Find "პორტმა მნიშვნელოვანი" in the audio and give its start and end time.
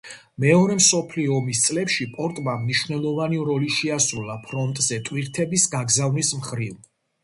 2.15-3.45